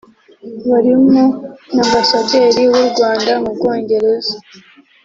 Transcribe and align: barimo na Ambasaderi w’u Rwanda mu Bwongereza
barimo 0.69 1.23
na 1.73 1.81
Ambasaderi 1.85 2.61
w’u 2.73 2.85
Rwanda 2.91 3.31
mu 3.43 3.49
Bwongereza 3.55 4.35